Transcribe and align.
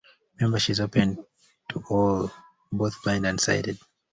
Membership 0.39 0.71
is 0.71 0.79
open 0.79 1.23
to 1.69 1.83
all, 1.87 2.31
both 2.71 3.03
blind 3.03 3.27
and 3.27 3.39
sighted. 3.39 3.77